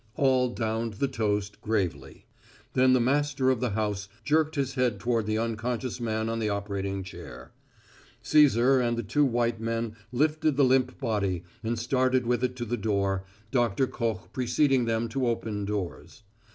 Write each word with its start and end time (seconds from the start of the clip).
All 0.15 0.49
downed 0.49 0.93
the 0.93 1.07
toast 1.07 1.61
gravely. 1.61 2.25
Then 2.73 2.93
the 2.93 2.99
master 2.99 3.51
of 3.51 3.59
the 3.59 3.69
house 3.69 4.09
jerked 4.23 4.55
his 4.55 4.73
head 4.73 4.99
toward 4.99 5.27
the 5.27 5.37
unconscious 5.37 6.01
man 6.01 6.27
on 6.27 6.39
the 6.39 6.49
operating 6.49 7.03
chair. 7.03 7.51
Cæsar 8.23 8.83
and 8.83 8.97
the 8.97 9.03
two 9.03 9.23
white 9.23 9.61
men 9.61 9.95
lifted 10.11 10.57
the 10.57 10.65
limp 10.65 10.99
body 10.99 11.43
and 11.63 11.77
started 11.77 12.25
with 12.25 12.43
it 12.43 12.55
to 12.55 12.65
the 12.65 12.77
door, 12.77 13.25
Doctor 13.51 13.85
Koch 13.85 14.33
preceding 14.33 14.85
them 14.85 15.07
to 15.09 15.27
open 15.27 15.65
doors. 15.65 16.23